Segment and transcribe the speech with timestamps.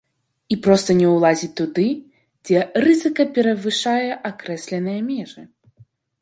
[0.53, 1.85] І проста не ўлазіць туды,
[2.47, 5.41] дзе рызыка перавышае акрэсленыя межы.